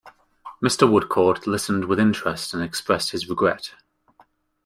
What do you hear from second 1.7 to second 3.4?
with interest and expressed his